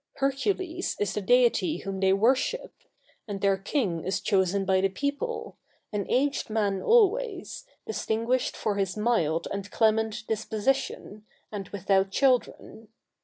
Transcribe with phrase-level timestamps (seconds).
[0.15, 2.73] Hercules is the deity whom they worship;
[3.27, 5.57] and their king is chosen by the people,
[5.93, 12.87] an aged man always, distinguished for his mild and clement disposition, and without children.